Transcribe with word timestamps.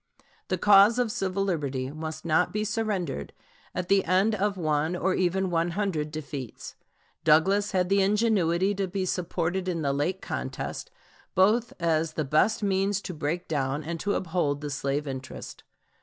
The 0.47 0.57
cause 0.57 0.97
of 0.97 1.11
civil 1.11 1.43
liberty 1.43 1.91
must 1.91 2.25
not 2.25 2.51
be 2.51 2.63
surrendered 2.63 3.33
at 3.75 3.87
the 3.87 4.03
end 4.05 4.33
of 4.33 4.57
one 4.57 4.95
or 4.95 5.13
even 5.13 5.51
one 5.51 5.69
hundred 5.77 6.09
defeats. 6.09 6.73
Douglas 7.23 7.71
had 7.71 7.87
the 7.87 8.01
ingenuity 8.01 8.73
to 8.73 8.87
be 8.87 9.05
supported 9.05 9.67
in 9.67 9.83
the 9.83 9.93
late 9.93 10.19
contest, 10.19 10.89
both 11.35 11.73
as 11.79 12.13
the 12.13 12.25
best 12.25 12.63
means 12.63 12.99
to 13.01 13.13
break 13.13 13.47
down 13.47 13.83
and 13.83 13.99
to 13.99 14.15
uphold 14.15 14.61
the 14.61 14.71
slave 14.71 15.05
interest. 15.07 15.63